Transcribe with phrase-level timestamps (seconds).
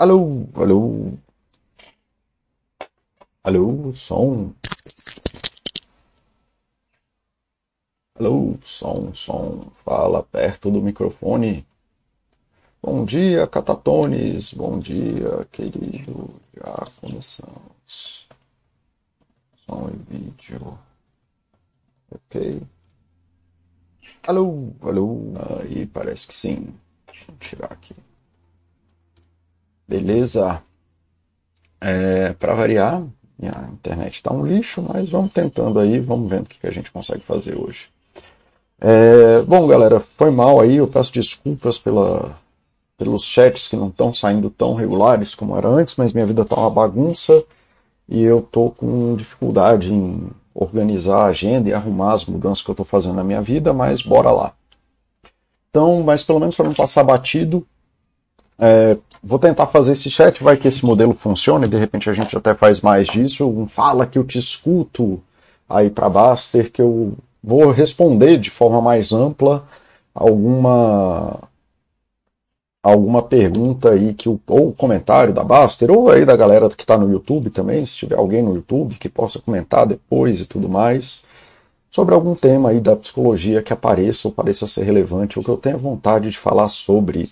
[0.00, 1.18] Alô, alô.
[3.42, 4.54] Alô, som.
[8.14, 9.72] Alô, som, som.
[9.84, 11.66] Fala perto do microfone.
[12.80, 14.54] Bom dia, Catatones.
[14.54, 16.30] Bom dia, querido.
[16.54, 18.28] Já começamos.
[19.66, 20.78] Som e vídeo.
[22.08, 22.62] Ok.
[24.28, 25.32] Alô, alô.
[25.60, 26.72] Aí, parece que sim.
[27.26, 27.96] Vou tirar aqui.
[29.88, 30.62] Beleza.
[31.80, 33.02] É, Para variar,
[33.38, 36.90] minha internet está um lixo, mas vamos tentando aí, vamos vendo o que a gente
[36.90, 37.88] consegue fazer hoje.
[38.80, 42.36] É, bom, galera, foi mal aí, eu peço desculpas pela,
[42.96, 46.56] pelos chats que não estão saindo tão regulares como era antes, mas minha vida está
[46.56, 47.44] uma bagunça
[48.08, 52.72] e eu tô com dificuldade em organizar a agenda e arrumar as mudanças que eu
[52.72, 54.52] estou fazendo na minha vida, mas bora lá.
[55.70, 57.66] Então, mas pelo menos para não passar batido,
[58.58, 62.36] é, vou tentar fazer esse chat, vai que esse modelo funcione, de repente a gente
[62.36, 63.48] até faz mais disso.
[63.48, 65.20] Um fala que eu te escuto
[65.68, 69.64] aí para Baster, que eu vou responder de forma mais ampla
[70.14, 71.38] alguma
[72.82, 76.96] alguma pergunta aí que o, ou comentário da Baster ou aí da galera que está
[76.96, 81.24] no YouTube também, se tiver alguém no YouTube que possa comentar depois e tudo mais
[81.90, 85.56] sobre algum tema aí da psicologia que apareça ou pareça ser relevante ou que eu
[85.56, 87.30] tenha vontade de falar sobre.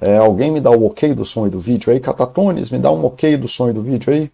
[0.00, 2.00] É, alguém me dá o ok do som e do vídeo aí?
[2.00, 4.30] Catatones, me dá um ok do som e do vídeo aí?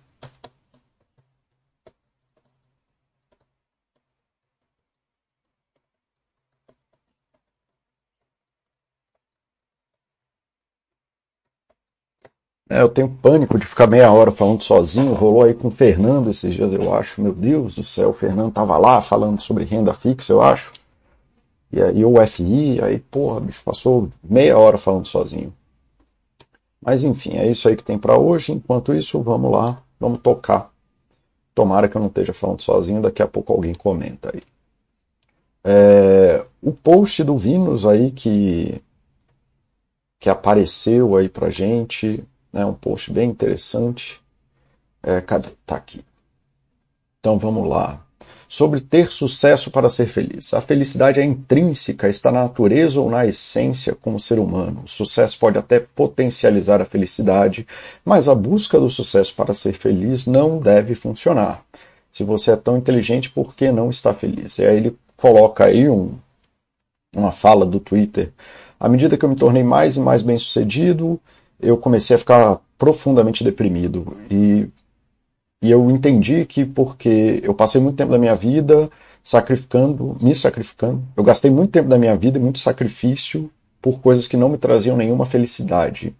[12.70, 15.14] É, eu tenho pânico de ficar meia hora falando sozinho.
[15.14, 17.20] Rolou aí com o Fernando esses dias, eu acho.
[17.20, 20.72] Meu Deus do céu, o Fernando tava lá falando sobre renda fixa, eu acho.
[21.72, 25.52] E aí o FI, aí, porra, bicho, passou meia hora falando sozinho.
[26.80, 28.52] Mas enfim, é isso aí que tem para hoje.
[28.52, 30.70] Enquanto isso, vamos lá, vamos tocar.
[31.54, 34.42] Tomara que eu não esteja falando sozinho, daqui a pouco alguém comenta aí.
[35.64, 38.80] É, o post do Vinus aí que,
[40.20, 42.22] que apareceu aí pra gente,
[42.52, 44.20] né, um post bem interessante.
[45.02, 45.48] É, cadê?
[45.66, 46.04] Tá aqui.
[47.18, 48.05] Então vamos lá.
[48.48, 50.54] Sobre ter sucesso para ser feliz.
[50.54, 54.82] A felicidade é intrínseca, está na natureza ou na essência como ser humano.
[54.84, 57.66] O sucesso pode até potencializar a felicidade,
[58.04, 61.64] mas a busca do sucesso para ser feliz não deve funcionar.
[62.12, 64.58] Se você é tão inteligente, por que não está feliz?
[64.58, 66.14] E aí ele coloca aí um,
[67.14, 68.32] uma fala do Twitter.
[68.78, 71.20] À medida que eu me tornei mais e mais bem sucedido,
[71.60, 74.16] eu comecei a ficar profundamente deprimido.
[74.30, 74.68] E,
[75.66, 78.88] e eu entendi que porque eu passei muito tempo da minha vida
[79.22, 83.50] sacrificando, me sacrificando, eu gastei muito tempo da minha vida e muito sacrifício
[83.82, 86.14] por coisas que não me traziam nenhuma felicidade.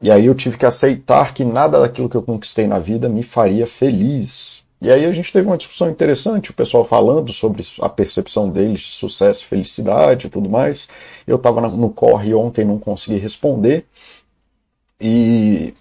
[0.00, 3.24] E aí eu tive que aceitar que nada daquilo que eu conquistei na vida me
[3.24, 4.64] faria feliz.
[4.80, 8.80] E aí a gente teve uma discussão interessante, o pessoal falando sobre a percepção deles
[8.80, 10.86] de sucesso, felicidade e tudo mais.
[11.26, 13.84] Eu estava no corre ontem, não consegui responder.
[15.00, 15.74] E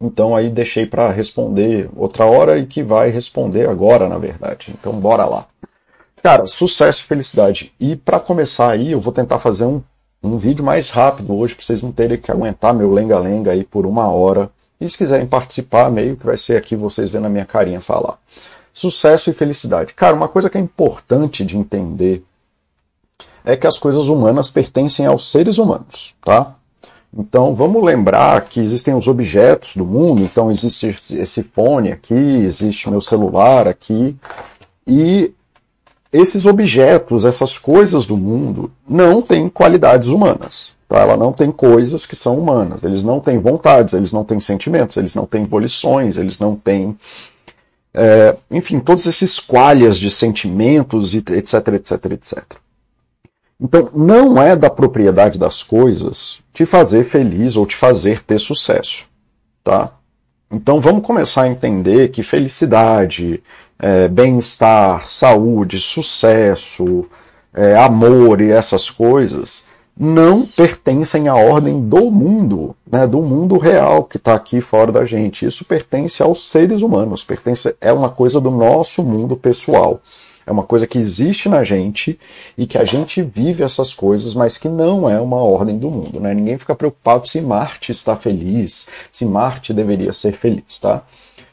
[0.00, 4.74] então aí deixei para responder outra hora e que vai responder agora, na verdade.
[4.78, 5.46] Então bora lá.
[6.22, 7.72] Cara, sucesso e felicidade.
[7.78, 9.82] E para começar aí, eu vou tentar fazer um,
[10.22, 13.86] um vídeo mais rápido hoje, para vocês não terem que aguentar meu lenga-lenga aí por
[13.86, 14.50] uma hora
[14.80, 18.18] e se quiserem participar, meio que vai ser aqui vocês vendo a minha carinha falar.
[18.72, 19.92] Sucesso e felicidade.
[19.92, 22.24] Cara, uma coisa que é importante de entender
[23.44, 26.54] é que as coisas humanas pertencem aos seres humanos, tá?
[27.16, 32.88] Então vamos lembrar que existem os objetos do mundo, então existe esse fone aqui, existe
[32.88, 34.16] meu celular aqui,
[34.86, 35.32] e
[36.12, 40.76] esses objetos, essas coisas do mundo, não têm qualidades humanas.
[40.88, 40.98] Tá?
[40.98, 42.82] Ela não tem coisas que são humanas.
[42.82, 46.98] Eles não têm vontades, eles não têm sentimentos, eles não têm volições, eles não têm.
[47.94, 52.44] É, enfim, todos esses qualhas de sentimentos, etc, etc, etc.
[53.60, 59.04] Então, não é da propriedade das coisas te fazer feliz ou te fazer ter sucesso.
[59.62, 59.92] Tá?
[60.50, 63.42] Então, vamos começar a entender que felicidade,
[63.78, 67.06] é, bem-estar, saúde, sucesso,
[67.52, 69.64] é, amor e essas coisas
[69.96, 75.04] não pertencem à ordem do mundo, né, do mundo real que está aqui fora da
[75.04, 75.44] gente.
[75.44, 80.00] Isso pertence aos seres humanos, pertence, é uma coisa do nosso mundo pessoal.
[80.50, 82.18] É uma coisa que existe na gente
[82.58, 86.18] e que a gente vive essas coisas, mas que não é uma ordem do mundo.
[86.18, 86.34] Né?
[86.34, 90.80] Ninguém fica preocupado se Marte está feliz, se Marte deveria ser feliz.
[90.80, 91.04] Tá?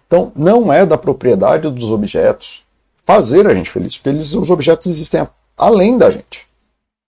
[0.08, 2.66] Então, não é da propriedade dos objetos
[3.06, 6.48] fazer a gente feliz, porque eles, os objetos existem além da gente.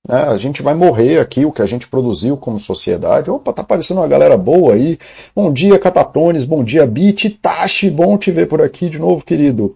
[0.08, 0.22] Né?
[0.28, 3.32] A gente vai morrer aqui, o que a gente produziu como sociedade.
[3.32, 5.00] Opa, tá aparecendo uma galera boa aí.
[5.36, 9.76] Bom dia, Catatones, bom dia, Bit, Tashi, bom te ver por aqui de novo, querido.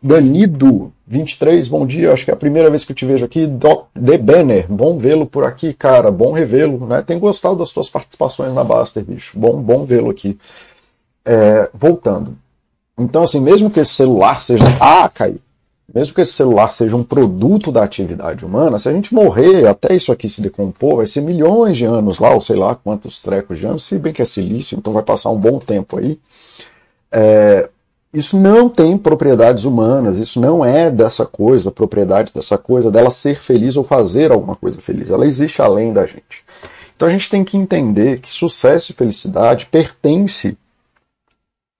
[0.00, 3.48] Danido, 23, bom dia, acho que é a primeira vez que eu te vejo aqui.
[3.94, 7.02] The Banner, bom vê-lo por aqui, cara, bom revê-lo, né?
[7.02, 10.38] Tenho gostado das suas participações na Baster, bicho, bom, bom vê-lo aqui.
[11.24, 12.36] É, voltando.
[12.96, 14.64] Então, assim, mesmo que esse celular seja.
[14.80, 15.40] Ah, caiu
[15.92, 19.94] mesmo que esse celular seja um produto da atividade humana, se a gente morrer até
[19.94, 23.58] isso aqui se decompor, vai ser milhões de anos lá, ou sei lá quantos trecos
[23.58, 26.20] de anos, se bem que é silício, então vai passar um bom tempo aí.
[27.10, 27.70] É,
[28.12, 33.38] isso não tem propriedades humanas, isso não é dessa coisa, propriedade dessa coisa, dela ser
[33.38, 35.10] feliz ou fazer alguma coisa feliz.
[35.10, 36.44] Ela existe além da gente.
[36.96, 40.56] Então a gente tem que entender que sucesso e felicidade pertence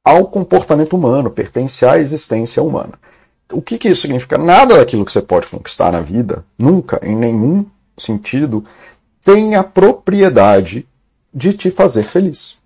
[0.05, 2.93] ao comportamento humano, pertence à existência humana.
[3.51, 4.37] O que, que isso significa?
[4.37, 7.65] Nada daquilo que você pode conquistar na vida, nunca, em nenhum
[7.97, 8.65] sentido,
[9.23, 10.87] tem a propriedade
[11.33, 12.59] de te fazer feliz.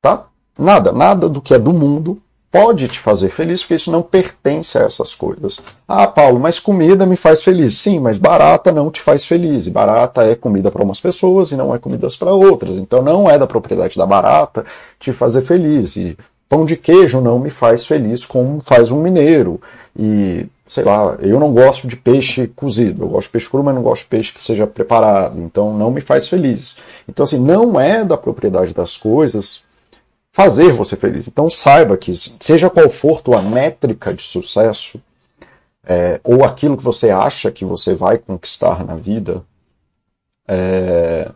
[0.00, 0.26] Tá?
[0.58, 2.20] Nada, nada do que é do mundo
[2.50, 5.60] pode te fazer feliz, porque isso não pertence a essas coisas.
[5.86, 7.76] Ah, Paulo, mas comida me faz feliz.
[7.78, 9.66] Sim, mas barata não te faz feliz.
[9.66, 12.76] E barata é comida para umas pessoas e não é comida para outras.
[12.76, 14.64] Então não é da propriedade da barata
[14.98, 15.96] te fazer feliz.
[15.96, 16.16] E
[16.48, 19.60] Pão de queijo não me faz feliz como faz um mineiro.
[19.96, 23.04] E, sei lá, eu não gosto de peixe cozido.
[23.04, 25.38] Eu gosto de peixe cru, mas não gosto de peixe que seja preparado.
[25.38, 26.78] Então não me faz feliz.
[27.06, 29.62] Então, assim, não é da propriedade das coisas
[30.38, 31.26] fazer você feliz.
[31.26, 35.02] Então saiba que, seja qual for tua métrica de sucesso,
[35.84, 39.42] é, ou aquilo que você acha que você vai conquistar na vida,
[40.46, 41.28] é,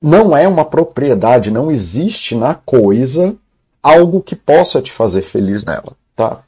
[0.00, 3.36] não é uma propriedade, não existe na coisa
[3.82, 6.42] algo que possa te fazer feliz nela, tá?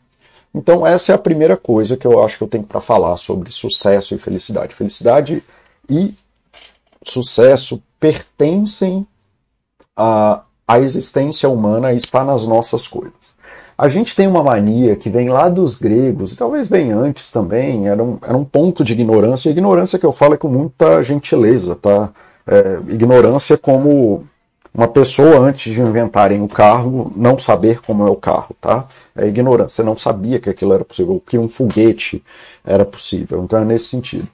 [0.55, 3.50] Então essa é a primeira coisa que eu acho que eu tenho para falar sobre
[3.50, 4.75] sucesso e felicidade.
[4.75, 5.44] Felicidade
[5.87, 6.15] e
[7.05, 9.06] sucesso pertencem
[9.94, 13.36] à, à existência humana está nas nossas coisas.
[13.78, 18.02] A gente tem uma mania que vem lá dos gregos, talvez bem antes também, era
[18.02, 19.48] um, era um ponto de ignorância.
[19.48, 22.10] E ignorância que eu falo é com muita gentileza, tá?
[22.46, 24.24] É, ignorância como
[24.72, 28.86] uma pessoa, antes de inventarem o carro, não saber como é o carro, tá?
[29.14, 29.84] É ignorância.
[29.84, 32.22] Não sabia que aquilo era possível, que um foguete
[32.64, 33.42] era possível.
[33.42, 34.28] Então é nesse sentido.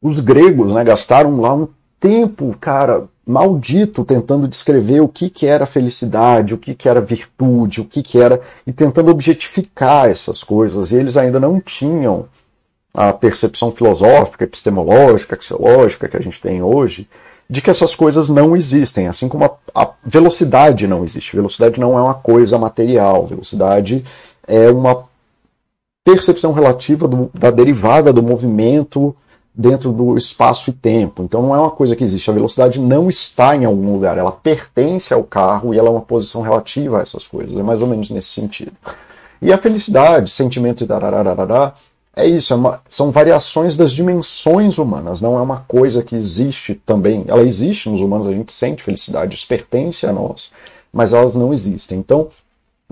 [0.00, 1.68] Os gregos né, gastaram lá um
[2.00, 7.80] tempo, cara, maldito, tentando descrever o que, que era felicidade, o que, que era virtude,
[7.80, 8.40] o que, que era.
[8.66, 10.90] e tentando objetificar essas coisas.
[10.90, 12.26] E eles ainda não tinham
[12.92, 17.08] a percepção filosófica, epistemológica, axiológica que a gente tem hoje
[17.48, 21.36] de que essas coisas não existem, assim como a, a, velocidade não existe.
[21.36, 24.04] Velocidade não é uma coisa material, velocidade
[24.46, 25.04] é uma
[26.04, 29.14] percepção relativa do, da derivada do movimento
[29.54, 31.22] dentro do espaço e tempo.
[31.22, 32.30] Então não é uma coisa que existe.
[32.30, 36.00] A velocidade não está em algum lugar, ela pertence ao carro e ela é uma
[36.00, 37.56] posição relativa a essas coisas.
[37.56, 38.72] É mais ou menos nesse sentido.
[39.40, 41.74] E a felicidade, sentimentos e dararararará,
[42.14, 46.74] é isso, é uma, são variações das dimensões humanas, não é uma coisa que existe
[46.74, 47.24] também.
[47.26, 50.50] Ela existe nos humanos, a gente sente felicidade, isso pertence a nós,
[50.92, 51.98] mas elas não existem.
[51.98, 52.28] Então,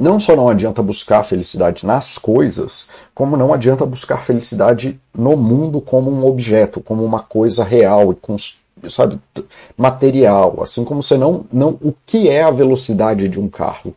[0.01, 5.81] não só não adianta buscar felicidade nas coisas, como não adianta buscar felicidade no mundo
[5.81, 9.21] como um objeto, como uma coisa real e sabe,
[9.77, 10.59] material.
[10.63, 11.79] Assim como você não, não.
[11.83, 13.95] O que é a velocidade de um carro?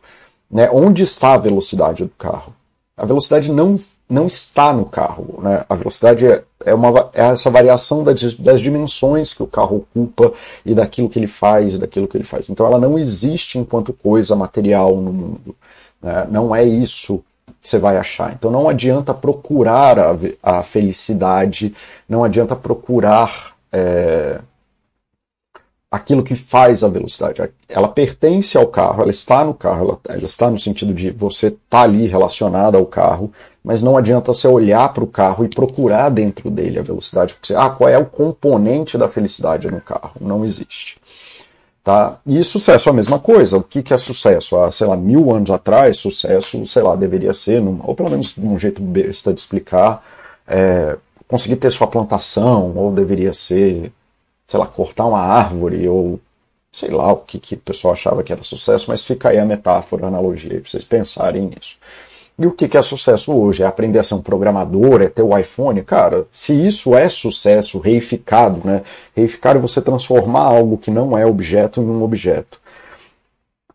[0.52, 0.70] Né?
[0.72, 2.54] Onde está a velocidade do carro?
[2.96, 3.78] A velocidade não
[4.10, 5.40] não está no carro.
[5.42, 5.66] Né?
[5.68, 10.32] A velocidade é, é, uma, é essa variação das, das, dimensões que o carro ocupa
[10.66, 12.50] e daquilo que ele faz, daquilo que ele faz.
[12.50, 15.56] Então ela não existe enquanto coisa material no mundo.
[16.04, 16.28] Né?
[16.30, 17.24] Não é isso
[17.62, 18.34] que você vai achar.
[18.34, 21.74] Então não adianta procurar a, a felicidade,
[22.08, 23.54] não adianta procurar.
[23.72, 24.40] É,
[25.94, 27.40] aquilo que faz a velocidade.
[27.70, 31.50] Ela pertence ao carro, ela está no carro, ela, ela está no sentido de você
[31.50, 33.32] estar tá ali relacionada ao carro,
[33.64, 37.54] mas não adianta você olhar para o carro e procurar dentro dele a velocidade, porque
[37.54, 40.14] ah, qual é o componente da felicidade no carro?
[40.20, 40.98] Não existe.
[41.84, 42.18] Tá?
[42.26, 43.58] E sucesso é a mesma coisa.
[43.58, 44.58] O que, que é sucesso?
[44.58, 48.34] Há, sei lá, mil anos atrás, sucesso, sei lá, deveria ser, num, ou pelo menos
[48.34, 50.04] de um jeito besta de explicar,
[50.48, 50.98] é,
[51.28, 53.92] conseguir ter sua plantação, ou deveria ser
[54.48, 56.20] sei lá, cortar uma árvore ou
[56.72, 59.46] sei lá o que, que o pessoal achava que era sucesso, mas fica aí a
[59.46, 61.78] metáfora, a analogia, para vocês pensarem nisso.
[62.38, 63.62] E o que, é sucesso hoje?
[63.62, 65.84] É aprender a ser um programador, é ter o iPhone?
[65.84, 68.82] Cara, se isso é sucesso reificado, né?
[69.16, 72.60] Reificar é você transformar algo que não é objeto em um objeto.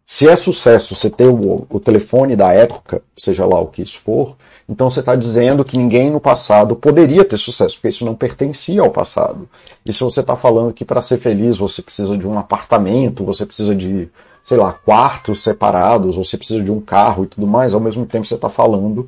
[0.04, 3.98] Se é sucesso você ter o, o telefone da época, seja lá o que isso
[4.00, 4.36] for,
[4.68, 8.82] Então você está dizendo que ninguém no passado poderia ter sucesso, porque isso não pertencia
[8.82, 9.48] ao passado.
[9.84, 13.46] E se você está falando que para ser feliz você precisa de um apartamento, você
[13.46, 14.10] precisa de,
[14.48, 18.24] sei lá, quartos separados, você precisa de um carro e tudo mais, ao mesmo tempo
[18.24, 19.06] você está falando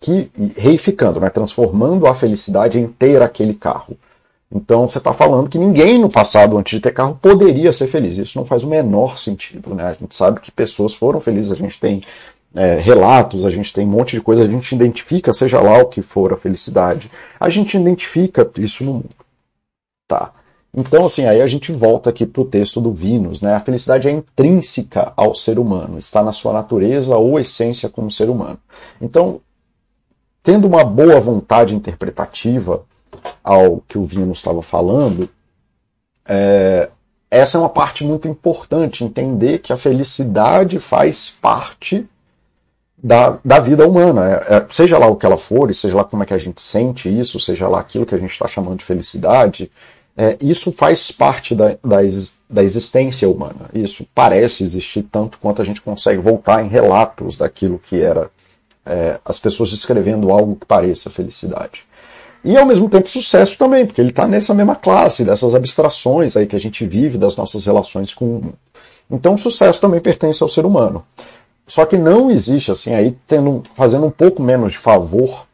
[0.00, 3.98] que, reificando, né, transformando a felicidade em ter aquele carro.
[4.50, 8.16] Então você está falando que ninguém no passado, antes de ter carro, poderia ser feliz.
[8.16, 9.74] Isso não faz o menor sentido.
[9.74, 9.84] Né?
[9.84, 12.02] A gente sabe que pessoas foram felizes, a gente tem
[12.54, 15.86] é, relatos, a gente tem um monte de coisa, a gente identifica, seja lá o
[15.86, 19.10] que for a felicidade, a gente identifica isso no mundo.
[20.08, 20.32] Tá.
[20.78, 23.52] Então, assim, aí a gente volta aqui para o texto do Vinus, né?
[23.52, 28.30] A felicidade é intrínseca ao ser humano, está na sua natureza ou essência como ser
[28.30, 28.60] humano.
[29.00, 29.40] Então,
[30.40, 32.84] tendo uma boa vontade interpretativa,
[33.42, 35.28] ao que o Vino estava falando,
[36.24, 36.88] é,
[37.28, 42.08] essa é uma parte muito importante, entender que a felicidade faz parte
[42.96, 44.44] da, da vida humana.
[44.48, 46.60] É, é, seja lá o que ela for, seja lá como é que a gente
[46.60, 49.72] sente isso, seja lá aquilo que a gente está chamando de felicidade,
[50.20, 51.98] é, isso faz parte da, da,
[52.50, 53.70] da existência humana.
[53.72, 58.28] Isso parece existir tanto quanto a gente consegue voltar em relatos daquilo que era
[58.84, 61.86] é, as pessoas descrevendo algo que pareça felicidade.
[62.44, 66.48] E ao mesmo tempo sucesso também, porque ele está nessa mesma classe, dessas abstrações aí
[66.48, 68.58] que a gente vive das nossas relações com o mundo.
[69.08, 71.04] Então sucesso também pertence ao ser humano.
[71.64, 75.46] Só que não existe, assim, aí tendo, fazendo um pouco menos de favor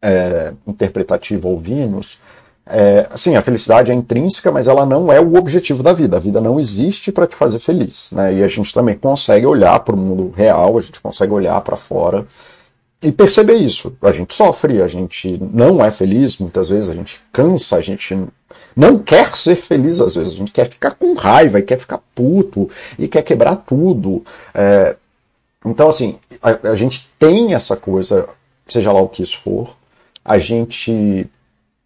[0.00, 2.20] é, interpretativo ao Vinus,
[2.72, 6.16] é, assim, a felicidade é intrínseca, mas ela não é o objetivo da vida.
[6.16, 8.34] A vida não existe para te fazer feliz, né?
[8.34, 11.76] E a gente também consegue olhar para o mundo real, a gente consegue olhar para
[11.76, 12.26] fora
[13.02, 13.96] e perceber isso.
[14.00, 18.16] A gente sofre, a gente não é feliz muitas vezes, a gente cansa, a gente
[18.76, 21.98] não quer ser feliz às vezes, a gente quer ficar com raiva e quer ficar
[22.14, 24.24] puto e quer quebrar tudo.
[24.54, 24.96] É,
[25.66, 28.28] então, assim, a, a gente tem essa coisa,
[28.66, 29.76] seja lá o que isso for,
[30.24, 31.28] a gente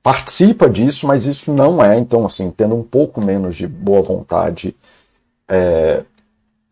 [0.04, 4.76] participa disso, mas isso não é, então, assim, tendo um pouco menos de boa vontade,
[5.48, 6.04] é,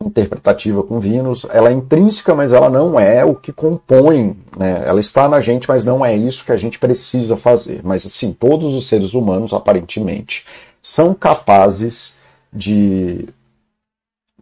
[0.04, 4.82] interpretativa com Vênus, ela é intrínseca, mas ela não é o que compõe, né?
[4.84, 7.80] Ela está na gente, mas não é isso que a gente precisa fazer.
[7.82, 10.44] Mas assim, todos os seres humanos, aparentemente,
[10.82, 12.18] são capazes
[12.52, 13.26] de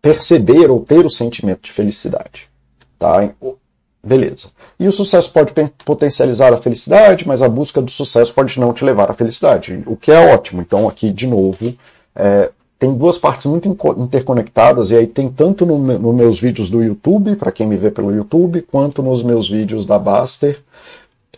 [0.02, 2.50] perceber ou ter o sentimento de felicidade.
[2.99, 3.32] Tá?
[4.02, 4.49] Beleza.
[4.78, 5.52] E o sucesso pode
[5.85, 9.95] potencializar a felicidade, mas a busca do sucesso pode não te levar à felicidade, o
[9.95, 10.62] que é ótimo.
[10.62, 11.75] Então, aqui, de novo,
[12.16, 16.83] é, tem duas partes muito interconectadas, e aí tem tanto nos no meus vídeos do
[16.83, 20.59] YouTube, para quem me vê pelo YouTube, quanto nos meus vídeos da Baster,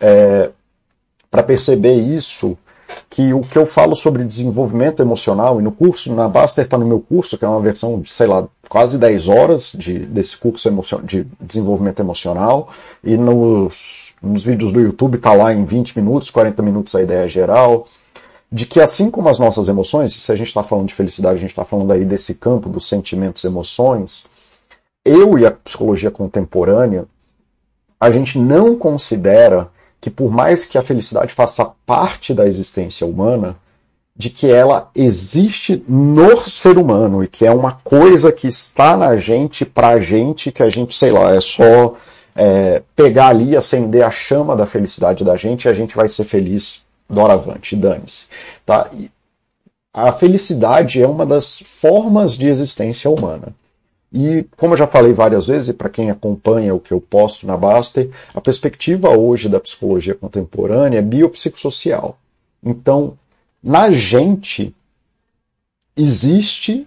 [0.01, 0.51] é,
[1.29, 2.57] para perceber isso,
[3.09, 6.87] que o que eu falo sobre desenvolvimento emocional, e no curso, na Baster está no
[6.87, 10.71] meu curso, que é uma versão de, sei lá, quase 10 horas de, desse curso
[11.05, 12.71] de desenvolvimento emocional,
[13.05, 17.29] e nos, nos vídeos do YouTube está lá em 20 minutos, 40 minutos a ideia
[17.29, 17.87] geral,
[18.51, 21.41] de que assim como as nossas emoções, se a gente está falando de felicidade, a
[21.41, 24.25] gente está falando aí desse campo dos sentimentos e emoções,
[25.05, 27.07] eu e a psicologia contemporânea,
[27.99, 29.69] a gente não considera
[30.03, 33.57] que por mais que a felicidade faça parte da existência humana,
[34.17, 39.17] de que ela existe no ser humano e que é uma coisa que está na
[39.17, 41.95] gente, pra gente, que a gente, sei lá, é só
[42.35, 46.25] é, pegar ali, acender a chama da felicidade da gente e a gente vai ser
[46.25, 48.27] feliz doravante, dane-se.
[48.67, 48.91] Tá?
[49.95, 53.55] A felicidade é uma das formas de existência humana.
[54.13, 57.47] E, como eu já falei várias vezes, e para quem acompanha o que eu posto
[57.47, 62.19] na Baster, a perspectiva hoje da psicologia contemporânea é biopsicossocial.
[62.63, 63.17] Então,
[63.63, 64.75] na gente
[65.97, 66.87] existe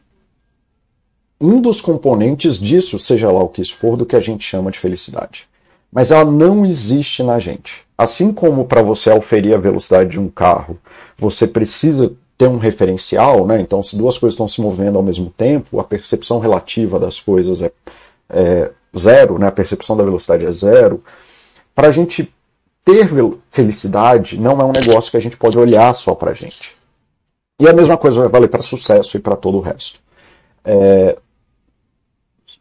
[1.42, 4.72] um dos componentes disso, seja lá o que isso for, do que a gente chama
[4.72, 5.48] de felicidade.
[5.92, 7.86] Mas ela não existe na gente.
[7.98, 10.78] Assim como para você auferir a velocidade de um carro,
[11.18, 13.60] você precisa ter um referencial, né?
[13.60, 17.62] Então, se duas coisas estão se movendo ao mesmo tempo, a percepção relativa das coisas
[17.62, 17.72] é,
[18.30, 19.48] é zero, né?
[19.48, 21.04] A percepção da velocidade é zero.
[21.74, 22.34] Para a gente
[22.84, 23.08] ter
[23.50, 26.76] felicidade, não é um negócio que a gente pode olhar só para a gente.
[27.60, 30.00] E a mesma coisa vai valer para sucesso e para todo o resto.
[30.64, 31.18] É,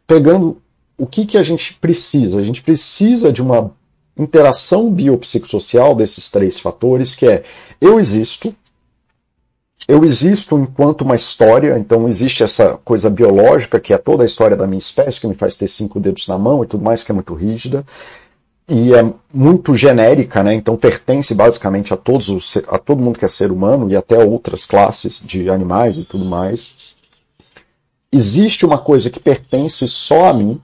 [0.07, 0.61] pegando
[0.97, 2.39] o que, que a gente precisa?
[2.39, 3.71] A gente precisa de uma
[4.17, 7.43] interação biopsicossocial desses três fatores, que é
[7.81, 8.55] eu existo,
[9.87, 14.57] eu existo enquanto uma história, então existe essa coisa biológica, que é toda a história
[14.57, 17.11] da minha espécie, que me faz ter cinco dedos na mão e tudo mais, que
[17.11, 17.85] é muito rígida,
[18.67, 20.55] e é muito genérica, né?
[20.55, 24.17] então pertence basicamente a, todos os, a todo mundo que é ser humano e até
[24.17, 26.95] outras classes de animais e tudo mais.
[28.11, 30.59] Existe uma coisa que pertence só a mim,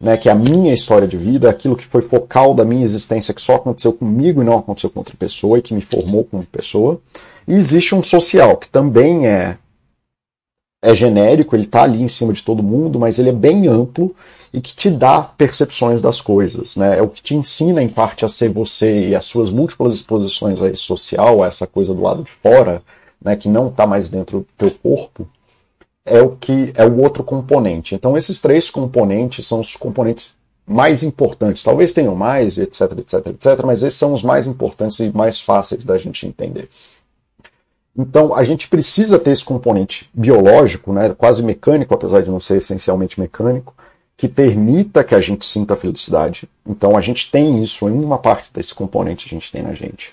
[0.00, 3.34] né, que é a minha história de vida, aquilo que foi focal da minha existência,
[3.34, 6.44] que só aconteceu comigo e não aconteceu com outra pessoa e que me formou como
[6.44, 7.00] pessoa.
[7.46, 9.58] E existe um social, que também é,
[10.82, 14.14] é genérico, ele está ali em cima de todo mundo, mas ele é bem amplo
[14.52, 16.76] e que te dá percepções das coisas.
[16.76, 16.98] Né?
[16.98, 20.62] É o que te ensina, em parte, a ser você e as suas múltiplas exposições
[20.62, 22.82] a esse social, a essa coisa do lado de fora,
[23.20, 25.26] né, que não está mais dentro do teu corpo,
[26.04, 27.94] é o que é o outro componente.
[27.94, 30.34] Então, esses três componentes são os componentes
[30.66, 31.62] mais importantes.
[31.62, 35.84] Talvez tenham mais, etc, etc, etc, mas esses são os mais importantes e mais fáceis
[35.84, 36.68] da gente entender.
[37.96, 42.56] Então, a gente precisa ter esse componente biológico, né, quase mecânico, apesar de não ser
[42.56, 43.74] essencialmente mecânico,
[44.16, 46.48] que permita que a gente sinta felicidade.
[46.66, 50.12] Então, a gente tem isso em uma parte desse componente, a gente tem na gente.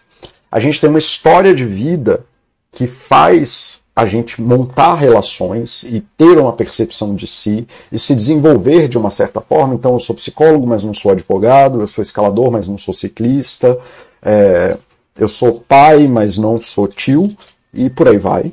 [0.52, 2.24] A gente tem uma história de vida
[2.72, 8.88] que faz a gente montar relações e ter uma percepção de si e se desenvolver
[8.88, 9.74] de uma certa forma.
[9.74, 13.78] Então, eu sou psicólogo, mas não sou advogado, eu sou escalador, mas não sou ciclista,
[14.22, 14.78] é,
[15.18, 17.30] eu sou pai, mas não sou tio,
[17.74, 18.52] e por aí vai.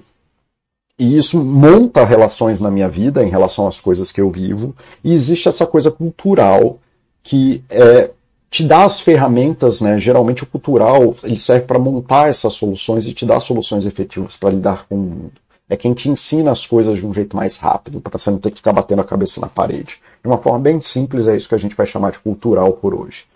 [0.98, 4.74] E isso monta relações na minha vida em relação às coisas que eu vivo.
[5.04, 6.78] E existe essa coisa cultural
[7.22, 8.10] que é,
[8.50, 9.98] te dá as ferramentas, né?
[9.98, 14.50] Geralmente o cultural ele serve para montar essas soluções e te dar soluções efetivas para
[14.50, 15.32] lidar com o mundo.
[15.68, 18.50] É quem te ensina as coisas de um jeito mais rápido, para você não ter
[18.50, 20.00] que ficar batendo a cabeça na parede.
[20.22, 22.94] De uma forma bem simples, é isso que a gente vai chamar de cultural por
[22.94, 23.26] hoje.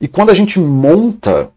[0.00, 1.50] E quando a gente monta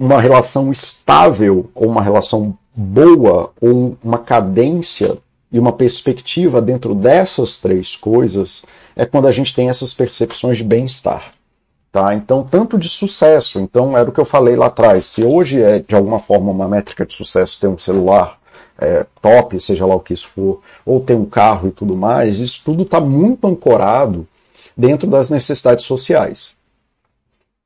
[0.00, 5.18] uma relação estável, ou uma relação boa, ou uma cadência
[5.52, 8.62] e uma perspectiva dentro dessas três coisas,
[8.96, 11.32] é quando a gente tem essas percepções de bem-estar.
[11.92, 12.14] Tá?
[12.14, 15.04] Então, tanto de sucesso, então era o que eu falei lá atrás.
[15.04, 18.38] Se hoje é de alguma forma uma métrica de sucesso ter um celular
[18.78, 22.38] é, top, seja lá o que isso for, ou ter um carro e tudo mais,
[22.38, 24.26] isso tudo está muito ancorado
[24.74, 26.58] dentro das necessidades sociais.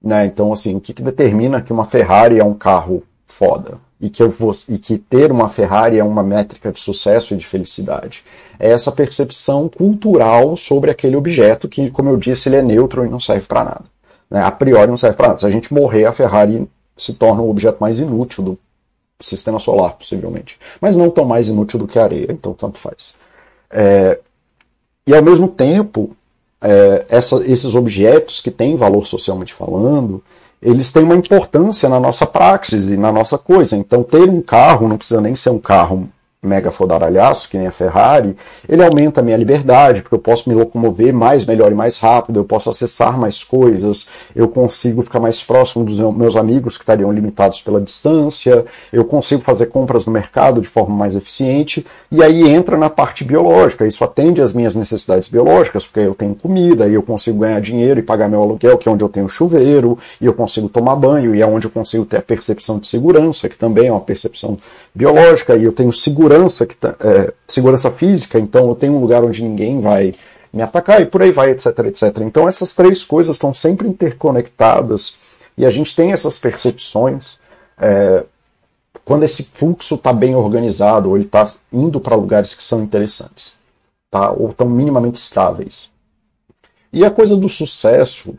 [0.04, 0.26] Né?
[0.26, 3.78] Então, assim, o que, que determina que uma Ferrari é um carro foda?
[3.98, 7.38] E que, eu vou, e que ter uma Ferrari é uma métrica de sucesso e
[7.38, 8.22] de felicidade.
[8.58, 13.08] É essa percepção cultural sobre aquele objeto que, como eu disse, ele é neutro e
[13.08, 13.84] não serve para nada.
[14.30, 14.42] Né?
[14.42, 15.40] A priori não serve para nada.
[15.40, 18.58] Se a gente morrer, a Ferrari se torna o objeto mais inútil do
[19.18, 20.58] sistema solar, possivelmente.
[20.82, 23.14] Mas não tão mais inútil do que a areia, então tanto faz.
[23.70, 24.18] É,
[25.06, 26.14] e ao mesmo tempo,
[26.64, 30.22] é, essa, esses objetos que têm valor socialmente falando,
[30.62, 33.76] eles têm uma importância na nossa praxis e na nossa coisa.
[33.76, 36.08] Então, ter um carro, não precisa nem ser um carro
[36.44, 38.36] mega fodaralhaço, que nem a Ferrari,
[38.68, 42.40] ele aumenta a minha liberdade, porque eu posso me locomover mais, melhor e mais rápido,
[42.40, 47.10] eu posso acessar mais coisas, eu consigo ficar mais próximo dos meus amigos que estariam
[47.10, 52.48] limitados pela distância, eu consigo fazer compras no mercado de forma mais eficiente, e aí
[52.48, 56.94] entra na parte biológica, isso atende às minhas necessidades biológicas, porque eu tenho comida, e
[56.94, 60.26] eu consigo ganhar dinheiro e pagar meu aluguel, que é onde eu tenho chuveiro, e
[60.26, 63.56] eu consigo tomar banho, e é onde eu consigo ter a percepção de segurança, que
[63.56, 64.58] também é uma percepção
[64.94, 69.00] biológica, e eu tenho segurança segurança, que tá, é, segurança física, então eu tenho um
[69.00, 70.14] lugar onde ninguém vai
[70.52, 72.18] me atacar e por aí vai, etc, etc.
[72.20, 75.16] Então essas três coisas estão sempre interconectadas
[75.56, 77.38] e a gente tem essas percepções
[77.78, 78.24] é,
[79.04, 83.54] quando esse fluxo está bem organizado ou ele está indo para lugares que são interessantes,
[84.10, 84.30] tá?
[84.30, 85.90] ou estão minimamente estáveis.
[86.92, 88.30] E a coisa do sucesso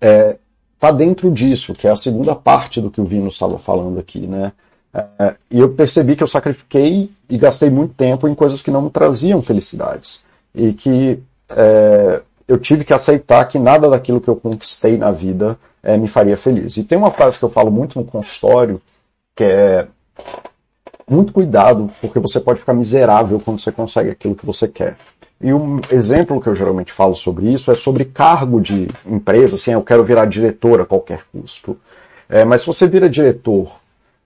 [0.00, 0.38] está é,
[0.78, 4.26] tá dentro disso, que é a segunda parte do que o Vino estava falando aqui,
[4.26, 4.52] né?
[4.94, 8.82] É, e eu percebi que eu sacrifiquei e gastei muito tempo em coisas que não
[8.82, 10.24] me traziam felicidades.
[10.54, 15.58] E que é, eu tive que aceitar que nada daquilo que eu conquistei na vida
[15.82, 16.76] é, me faria feliz.
[16.76, 18.80] E tem uma frase que eu falo muito no consultório,
[19.36, 19.86] que é
[21.08, 24.96] muito cuidado, porque você pode ficar miserável quando você consegue aquilo que você quer.
[25.40, 29.70] E um exemplo que eu geralmente falo sobre isso é sobre cargo de empresa, assim,
[29.70, 31.78] eu quero virar diretor a qualquer custo.
[32.28, 33.70] É, mas se você vira diretor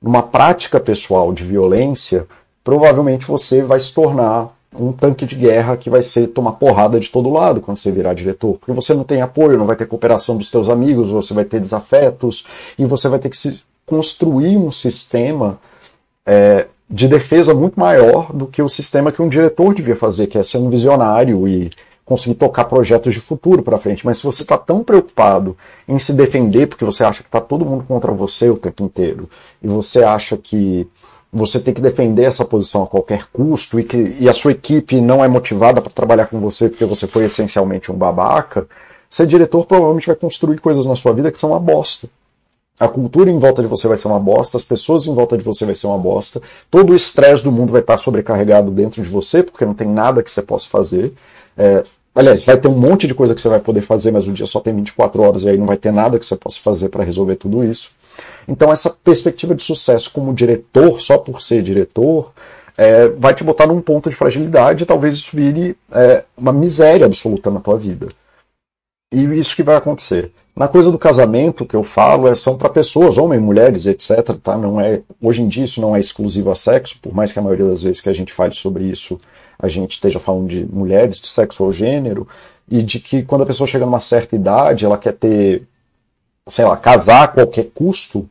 [0.02, 2.26] numa prática pessoal de violência,
[2.64, 7.10] provavelmente você vai se tornar um tanque de guerra que vai ser tomar porrada de
[7.10, 10.36] todo lado quando você virar diretor, porque você não tem apoio, não vai ter cooperação
[10.36, 12.46] dos teus amigos, você vai ter desafetos
[12.78, 15.58] e você vai ter que se construir um sistema
[16.24, 20.38] é, de defesa muito maior do que o sistema que um diretor devia fazer, que
[20.38, 21.70] é ser um visionário e
[22.04, 24.04] conseguir tocar projetos de futuro para frente.
[24.04, 25.56] Mas se você está tão preocupado
[25.88, 29.28] em se defender porque você acha que está todo mundo contra você o tempo inteiro
[29.62, 30.88] e você acha que
[31.32, 35.00] você tem que defender essa posição a qualquer custo e que e a sua equipe
[35.00, 38.66] não é motivada para trabalhar com você porque você foi essencialmente um babaca,
[39.08, 42.08] ser diretor provavelmente vai construir coisas na sua vida que são uma bosta.
[42.78, 45.44] A cultura em volta de você vai ser uma bosta, as pessoas em volta de
[45.44, 49.08] você vai ser uma bosta, todo o estresse do mundo vai estar sobrecarregado dentro de
[49.08, 51.14] você, porque não tem nada que você possa fazer.
[51.56, 51.84] É,
[52.14, 54.44] Aliás, vai ter um monte de coisa que você vai poder fazer, mas o dia
[54.44, 57.02] só tem 24 horas e aí não vai ter nada que você possa fazer para
[57.02, 57.92] resolver tudo isso.
[58.46, 62.30] Então, essa perspectiva de sucesso como diretor, só por ser diretor,
[62.76, 67.06] é, vai te botar num ponto de fragilidade e talvez isso vire é, uma miséria
[67.06, 68.08] absoluta na tua vida.
[69.10, 70.30] E isso que vai acontecer.
[70.54, 74.36] Na coisa do casamento que eu falo é, são para pessoas, homens, mulheres, etc.
[74.42, 74.58] Tá?
[74.58, 77.42] Não é, hoje em dia isso não é exclusivo a sexo, por mais que a
[77.42, 79.18] maioria das vezes que a gente fale sobre isso,
[79.62, 82.26] a gente esteja falando de mulheres, de sexo ou gênero,
[82.68, 85.62] e de que quando a pessoa chega numa certa idade, ela quer ter,
[86.48, 88.28] sei lá, casar a qualquer custo,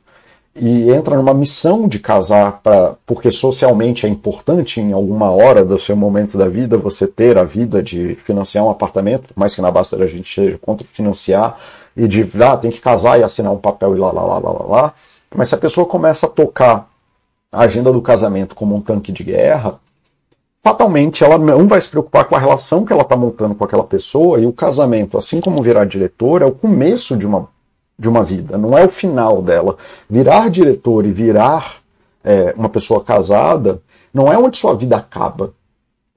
[0.55, 5.79] e entra numa missão de casar para porque socialmente é importante em alguma hora do
[5.79, 9.71] seu momento da vida você ter a vida de financiar um apartamento, mais que na
[9.71, 11.57] Basta a gente seja contra financiar
[11.95, 14.51] e de ah, tem que casar e assinar um papel e lá lá lá lá
[14.51, 14.93] lá lá.
[15.33, 16.89] Mas se a pessoa começa a tocar
[17.49, 19.79] a agenda do casamento como um tanque de guerra,
[20.63, 23.83] fatalmente ela não vai se preocupar com a relação que ela está montando com aquela
[23.83, 27.49] pessoa e o casamento, assim como virar diretor, é o começo de uma
[27.97, 29.77] de uma vida, não é o final dela.
[30.09, 31.81] Virar diretor e virar
[32.23, 33.79] é, uma pessoa casada
[34.11, 35.53] não é onde sua vida acaba.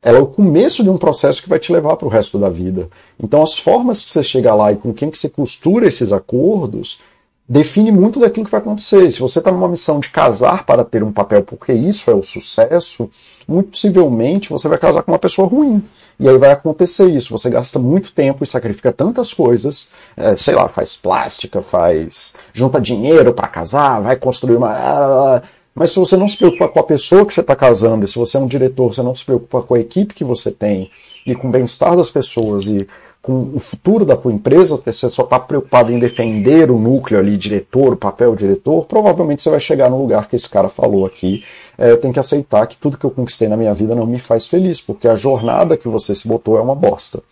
[0.02, 2.48] Ela é o começo de um processo que vai te levar para o resto da
[2.48, 2.88] vida.
[3.22, 7.00] Então, as formas que você chega lá e com quem que você costura esses acordos
[7.48, 9.10] define muito daquilo que vai acontecer.
[9.10, 12.22] Se você está numa missão de casar para ter um papel, porque isso é o
[12.22, 13.10] sucesso,
[13.46, 15.82] muito possivelmente você vai casar com uma pessoa ruim.
[16.18, 17.36] E aí vai acontecer isso.
[17.36, 22.32] Você gasta muito tempo e sacrifica tantas coisas, é, sei lá, faz plástica, faz.
[22.52, 25.42] junta dinheiro para casar, vai construir uma.
[25.74, 28.36] Mas se você não se preocupa com a pessoa que você está casando, se você
[28.36, 30.88] é um diretor, você não se preocupa com a equipe que você tem,
[31.26, 32.86] e com o bem-estar das pessoas, e
[33.24, 37.38] com o futuro da tua empresa, você só está preocupado em defender o núcleo ali,
[37.38, 41.42] diretor, o papel diretor, provavelmente você vai chegar no lugar que esse cara falou aqui.
[41.78, 44.18] É, eu tenho que aceitar que tudo que eu conquistei na minha vida não me
[44.18, 47.22] faz feliz, porque a jornada que você se botou é uma bosta.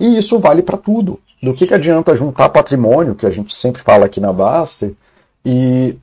[0.00, 1.20] E isso vale para tudo.
[1.40, 4.92] Do que, que adianta juntar patrimônio, que a gente sempre fala aqui na Baster,
[5.46, 5.96] e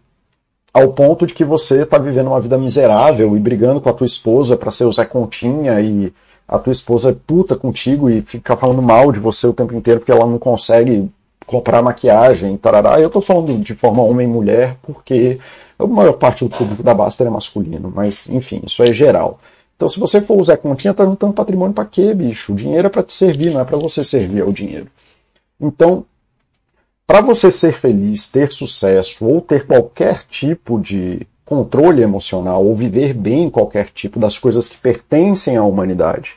[0.74, 4.08] ao ponto de que você está vivendo uma vida miserável e brigando com a tua
[4.08, 6.14] esposa para ser o Zé Continha e
[6.48, 10.00] a tua esposa é puta contigo e fica falando mal de você o tempo inteiro
[10.00, 11.10] porque ela não consegue
[11.46, 13.00] comprar maquiagem, tarará.
[13.00, 15.40] Eu tô falando de forma homem e mulher porque
[15.78, 19.40] a maior parte do público da Baster é masculino, mas enfim, isso é geral.
[19.76, 22.52] Então, se você for usar continha, tá juntando patrimônio para quê, bicho?
[22.52, 24.88] O dinheiro é para te servir, não é para você servir ao dinheiro.
[25.60, 26.06] Então,
[27.06, 33.14] para você ser feliz, ter sucesso ou ter qualquer tipo de controle emocional ou viver
[33.14, 36.36] bem qualquer tipo das coisas que pertencem à humanidade,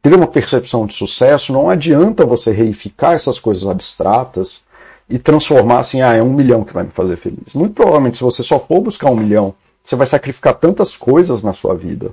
[0.00, 4.62] ter uma percepção de sucesso, não adianta você reificar essas coisas abstratas
[5.10, 7.54] e transformar assim, ah, é um milhão que vai me fazer feliz.
[7.54, 11.52] Muito provavelmente, se você só for buscar um milhão, você vai sacrificar tantas coisas na
[11.52, 12.12] sua vida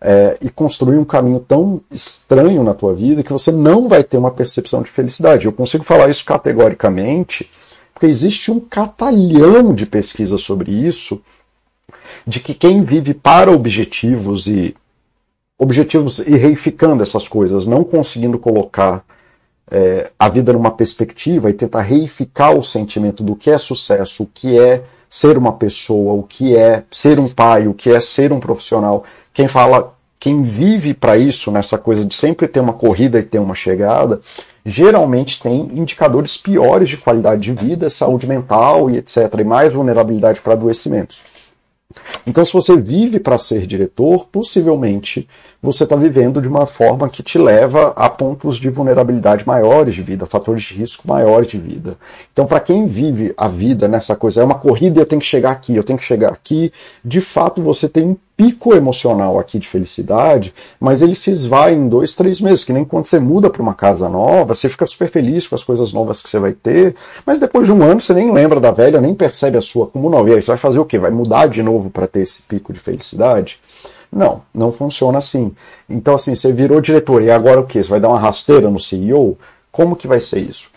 [0.00, 4.18] é, e construir um caminho tão estranho na tua vida que você não vai ter
[4.18, 5.46] uma percepção de felicidade.
[5.46, 7.48] Eu consigo falar isso categoricamente
[7.98, 11.20] porque existe um catalhão de pesquisa sobre isso
[12.28, 14.76] de que quem vive para objetivos e
[15.58, 19.02] objetivos e reificando essas coisas, não conseguindo colocar
[19.70, 24.26] é, a vida numa perspectiva e tentar reificar o sentimento do que é sucesso, o
[24.26, 28.30] que é ser uma pessoa, o que é ser um pai, o que é ser
[28.30, 29.04] um profissional.
[29.32, 33.38] Quem fala, quem vive para isso, nessa coisa de sempre ter uma corrida e ter
[33.38, 34.20] uma chegada,
[34.66, 40.42] geralmente tem indicadores piores de qualidade de vida, saúde mental e etc, e mais vulnerabilidade
[40.42, 41.37] para adoecimentos.
[42.26, 45.26] Então, se você vive para ser diretor, possivelmente
[45.60, 50.02] você está vivendo de uma forma que te leva a pontos de vulnerabilidade maiores de
[50.02, 51.96] vida, fatores de risco maiores de vida.
[52.32, 55.50] Então, para quem vive a vida nessa coisa, é uma corrida, eu tenho que chegar
[55.50, 56.72] aqui, eu tenho que chegar aqui,
[57.04, 61.88] de fato você tem um pico emocional aqui de felicidade, mas ele se esvai em
[61.88, 65.10] dois, três meses, que nem quando você muda para uma casa nova, você fica super
[65.10, 66.94] feliz com as coisas novas que você vai ter,
[67.26, 70.08] mas depois de um ano você nem lembra da velha, nem percebe a sua como
[70.08, 70.30] nova.
[70.30, 71.00] E aí você vai fazer o quê?
[71.00, 73.58] Vai mudar de novo para ter esse pico de felicidade?
[74.10, 75.54] Não, não funciona assim.
[75.88, 77.82] Então, assim, você virou diretor e agora o quê?
[77.82, 79.36] Você vai dar uma rasteira no CEO?
[79.70, 80.70] Como que vai ser isso?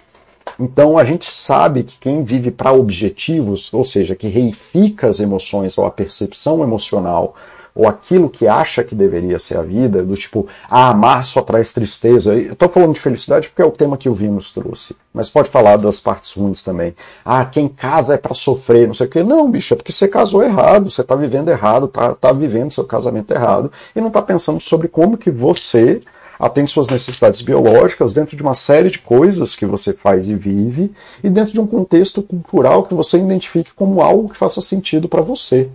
[0.59, 5.77] Então a gente sabe que quem vive para objetivos, ou seja, que reifica as emoções
[5.77, 7.35] ou a percepção emocional
[7.73, 11.71] ou aquilo que acha que deveria ser a vida, do tipo, ah, amar só traz
[11.71, 12.33] tristeza.
[12.33, 15.29] Eu estou falando de felicidade porque é o tema que o Vinho nos trouxe, mas
[15.29, 16.93] pode falar das partes ruins também.
[17.23, 19.23] Ah, quem casa é para sofrer, não sei o quê.
[19.23, 22.83] Não, bicho, é porque você casou errado, você está vivendo errado, está tá vivendo seu
[22.83, 26.01] casamento errado e não está pensando sobre como que você
[26.41, 30.91] atende suas necessidades biológicas dentro de uma série de coisas que você faz e vive
[31.23, 35.21] e dentro de um contexto cultural que você identifique como algo que faça sentido para
[35.21, 35.69] você.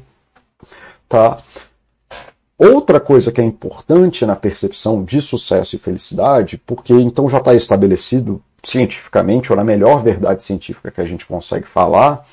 [1.09, 1.39] Tá?
[2.59, 7.55] Outra coisa que é importante na percepção de sucesso e felicidade, porque então já está
[7.55, 12.27] estabelecido cientificamente, ou na melhor verdade científica que a gente consegue falar,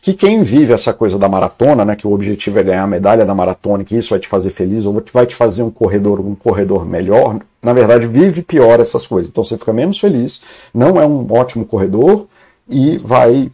[0.00, 3.26] que quem vive essa coisa da maratona, né, que o objetivo é ganhar a medalha
[3.26, 6.34] da maratona, que isso vai te fazer feliz, ou vai te fazer um corredor, um
[6.34, 9.30] corredor melhor, na verdade vive pior essas coisas.
[9.30, 12.26] Então você fica menos feliz, não é um ótimo corredor
[12.68, 13.50] e vai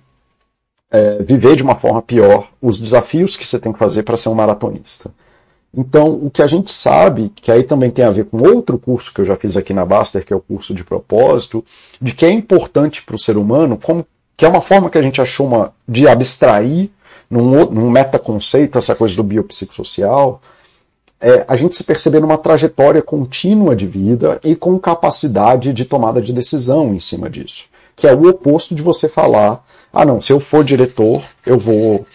[0.90, 4.28] é, viver de uma forma pior os desafios que você tem que fazer para ser
[4.28, 5.10] um maratonista.
[5.72, 9.14] Então, o que a gente sabe, que aí também tem a ver com outro curso
[9.14, 11.64] que eu já fiz aqui na Baster, que é o curso de propósito,
[12.00, 14.04] de que é importante para o ser humano, como
[14.36, 16.90] que é uma forma que a gente achou uma, de abstrair
[17.30, 20.40] num, num metaconceito essa coisa do biopsicossocial,
[21.20, 26.20] é a gente se perceber numa trajetória contínua de vida e com capacidade de tomada
[26.20, 27.66] de decisão em cima disso.
[27.94, 32.06] Que é o oposto de você falar, ah não, se eu for diretor, eu vou,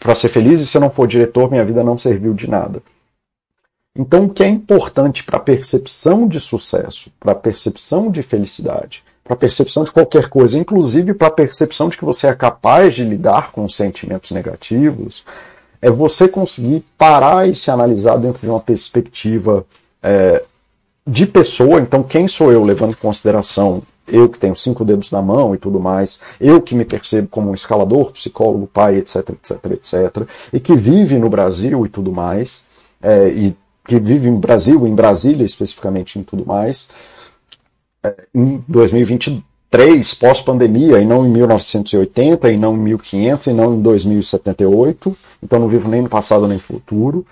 [0.00, 2.82] para ser feliz, e se eu não for diretor, minha vida não serviu de nada.
[3.98, 9.02] Então, o que é importante para a percepção de sucesso, para a percepção de felicidade,
[9.24, 12.94] para a percepção de qualquer coisa, inclusive para a percepção de que você é capaz
[12.94, 15.24] de lidar com sentimentos negativos,
[15.82, 19.66] é você conseguir parar e se analisar dentro de uma perspectiva
[20.00, 20.44] é,
[21.04, 21.80] de pessoa.
[21.80, 25.58] Então, quem sou eu, levando em consideração eu que tenho cinco dedos na mão e
[25.58, 30.60] tudo mais, eu que me percebo como um escalador, psicólogo, pai, etc, etc, etc, e
[30.60, 32.62] que vive no Brasil e tudo mais,
[33.02, 33.56] é, e
[33.88, 36.90] que vive em Brasil, em Brasília especificamente, e tudo mais,
[38.34, 45.16] em 2023, pós-pandemia, e não em 1980, e não em 1500, e não em 2078.
[45.42, 47.26] Então não vivo nem no passado nem no futuro.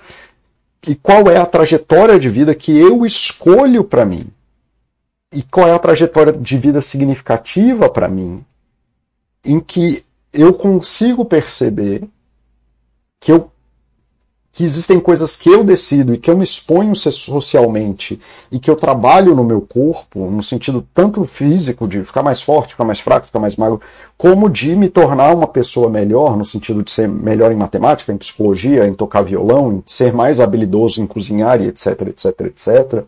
[0.87, 4.27] E qual é a trajetória de vida que eu escolho para mim?
[5.33, 8.42] E qual é a trajetória de vida significativa para mim?
[9.45, 12.05] Em que eu consigo perceber
[13.21, 13.51] que eu
[14.57, 18.19] que existem coisas que eu decido e que eu me exponho socialmente
[18.51, 22.71] e que eu trabalho no meu corpo, no sentido tanto físico, de ficar mais forte,
[22.71, 23.83] ficar mais fraco, ficar mais magro,
[24.16, 28.16] como de me tornar uma pessoa melhor, no sentido de ser melhor em matemática, em
[28.16, 33.05] psicologia, em tocar violão, em ser mais habilidoso em cozinhar e etc, etc, etc,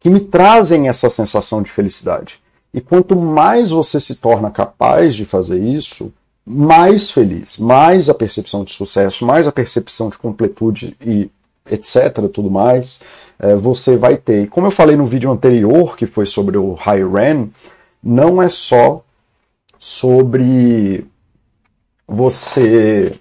[0.00, 2.40] que me trazem essa sensação de felicidade.
[2.74, 6.12] E quanto mais você se torna capaz de fazer isso,
[6.48, 11.30] mais feliz, mais a percepção de sucesso, mais a percepção de completude e
[11.70, 13.00] etc, tudo mais,
[13.38, 14.48] é, você vai ter.
[14.48, 17.48] Como eu falei no vídeo anterior, que foi sobre o High Ren,
[18.02, 19.04] não é só
[19.78, 21.06] sobre
[22.06, 23.12] você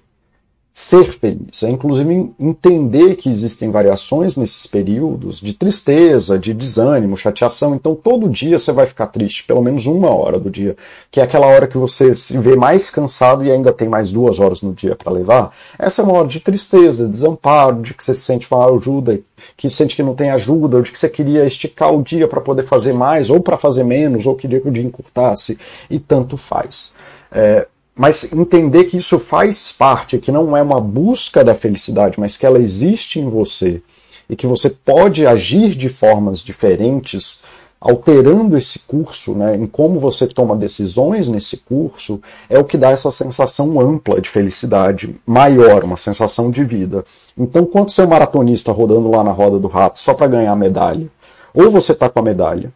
[0.79, 7.73] ser feliz, é inclusive entender que existem variações nesses períodos de tristeza, de desânimo, chateação.
[7.73, 10.77] Então todo dia você vai ficar triste, pelo menos uma hora do dia,
[11.09, 14.39] que é aquela hora que você se vê mais cansado e ainda tem mais duas
[14.39, 15.51] horas no dia para levar.
[15.79, 19.19] Essa é uma hora de tristeza, de desamparo, de que você se sente uma ajuda,
[19.55, 22.39] que sente que não tem ajuda, ou de que você queria esticar o dia para
[22.39, 25.57] poder fazer mais, ou para fazer menos, ou queria que o dia encurtasse,
[25.89, 26.93] e tanto faz.
[27.31, 27.65] É,
[27.97, 32.45] mas entender que isso faz parte, que não é uma busca da felicidade, mas que
[32.45, 33.81] ela existe em você
[34.29, 37.41] e que você pode agir de formas diferentes,
[37.79, 42.91] alterando esse curso, né, em como você toma decisões nesse curso, é o que dá
[42.91, 47.03] essa sensação ampla de felicidade maior, uma sensação de vida.
[47.37, 50.51] Então, quando você é um maratonista rodando lá na roda do rato só para ganhar
[50.51, 51.09] a medalha,
[51.53, 52.71] ou você está com a medalha,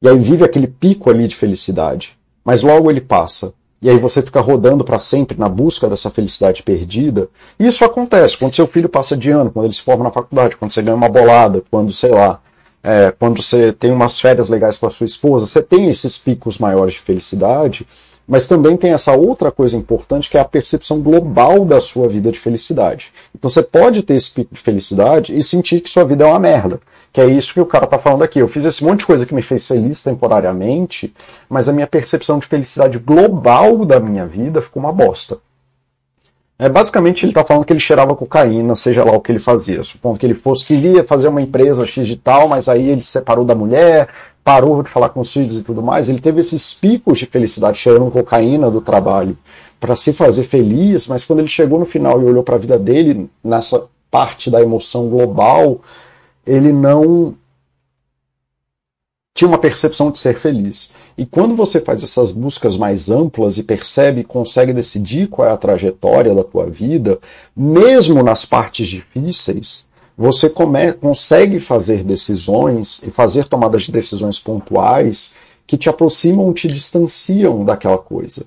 [0.00, 4.22] e aí vive aquele pico ali de felicidade, mas logo ele passa, e aí você
[4.22, 7.28] fica rodando para sempre na busca dessa felicidade perdida.
[7.58, 10.70] Isso acontece quando seu filho passa de ano, quando ele se forma na faculdade, quando
[10.70, 12.40] você ganha uma bolada, quando, sei lá,
[12.80, 16.94] é, quando você tem umas férias legais para sua esposa, você tem esses picos maiores
[16.94, 17.86] de felicidade,
[18.26, 22.30] mas também tem essa outra coisa importante que é a percepção global da sua vida
[22.30, 23.12] de felicidade.
[23.34, 26.38] Então você pode ter esse pico de felicidade e sentir que sua vida é uma
[26.38, 26.80] merda.
[27.12, 28.38] Que é isso que o cara tá falando aqui.
[28.38, 31.12] Eu fiz esse monte de coisa que me fez feliz temporariamente,
[31.48, 35.38] mas a minha percepção de felicidade global da minha vida ficou uma bosta.
[36.58, 39.82] É, basicamente, ele está falando que ele cheirava cocaína, seja lá o que ele fazia.
[39.82, 43.08] Supondo que ele fosse, queria fazer uma empresa X de tal, mas aí ele se
[43.08, 44.08] separou da mulher,
[44.44, 46.08] parou de falar com os filhos e tudo mais.
[46.08, 49.36] Ele teve esses picos de felicidade cheirando cocaína do trabalho
[49.78, 52.78] para se fazer feliz, mas quando ele chegou no final e olhou para a vida
[52.78, 55.80] dele, nessa parte da emoção global,
[56.46, 57.34] ele não
[59.34, 60.90] tinha uma percepção de ser feliz.
[61.16, 65.52] E quando você faz essas buscas mais amplas e percebe e consegue decidir qual é
[65.52, 67.18] a trajetória da tua vida,
[67.56, 69.86] mesmo nas partes difíceis,
[70.22, 75.32] você come, consegue fazer decisões e fazer tomadas de decisões pontuais
[75.66, 78.44] que te aproximam, te distanciam daquela coisa.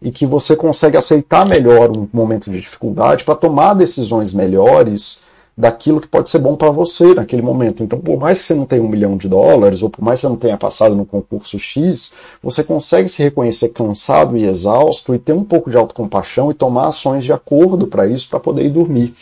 [0.00, 5.20] E que você consegue aceitar melhor um momento de dificuldade para tomar decisões melhores
[5.56, 7.82] daquilo que pode ser bom para você naquele momento.
[7.82, 10.26] Então, por mais que você não tenha um milhão de dólares, ou por mais que
[10.26, 12.12] você não tenha passado no concurso X,
[12.42, 16.88] você consegue se reconhecer cansado e exausto e ter um pouco de autocompaixão e tomar
[16.88, 19.14] ações de acordo para isso, para poder ir dormir.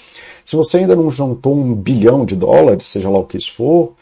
[0.45, 3.95] Se você ainda não juntou um bilhão de dólares, seja lá o que isso for,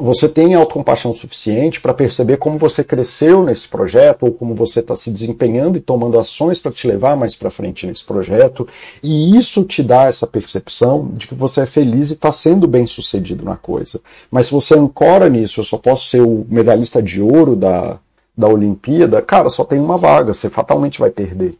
[0.00, 4.96] você tem autocompaixão suficiente para perceber como você cresceu nesse projeto ou como você está
[4.96, 8.66] se desempenhando e tomando ações para te levar mais para frente nesse projeto,
[9.02, 12.86] e isso te dá essa percepção de que você é feliz e está sendo bem
[12.86, 14.00] sucedido na coisa.
[14.30, 17.98] Mas se você ancora nisso, eu só posso ser o medalhista de ouro da,
[18.34, 21.58] da Olimpíada, cara, só tem uma vaga, você fatalmente vai perder.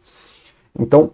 [0.77, 1.11] Então,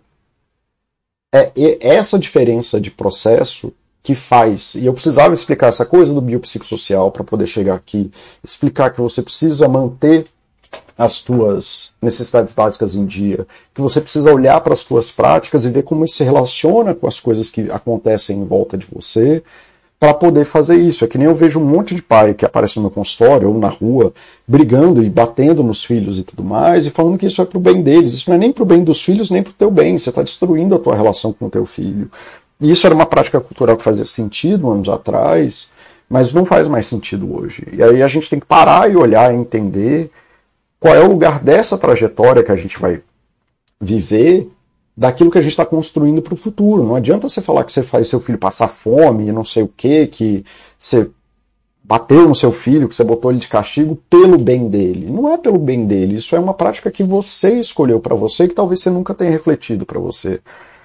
[1.33, 7.11] é, essa diferença de processo que faz, e eu precisava explicar essa coisa do biopsicossocial
[7.11, 8.09] para poder chegar aqui,
[8.43, 10.25] explicar que você precisa manter
[10.97, 15.69] as tuas necessidades básicas em dia, que você precisa olhar para as tuas práticas e
[15.69, 19.43] ver como isso se relaciona com as coisas que acontecem em volta de você,
[19.99, 21.03] para poder fazer isso.
[21.03, 23.57] É que nem eu vejo um monte de pai que aparece no meu consultório ou
[23.57, 24.13] na rua,
[24.47, 27.81] brigando e batendo nos filhos e tudo mais, e falando que isso é pro bem
[27.81, 28.13] deles.
[28.13, 29.97] Isso não é nem pro bem dos filhos, nem pro teu bem.
[29.97, 32.11] Você está destruindo a tua relação com o teu filho.
[32.61, 35.69] E isso era uma prática cultural que fazia sentido anos atrás,
[36.09, 37.67] mas não faz mais sentido hoje.
[37.71, 40.09] E aí a gente tem que parar e olhar e entender
[40.79, 43.01] qual é o lugar dessa trajetória que a gente vai
[43.79, 44.49] viver
[44.97, 46.83] daquilo que a gente está construindo para o futuro.
[46.83, 49.67] Não adianta você falar que você faz seu filho passar fome e não sei o
[49.67, 50.43] que, que
[50.77, 51.07] você
[51.83, 55.07] bateu no seu filho, que você botou ele de castigo pelo bem dele.
[55.09, 58.55] Não é pelo bem dele, isso é uma prática que você escolheu para você que
[58.55, 60.41] talvez você nunca tenha refletido para você.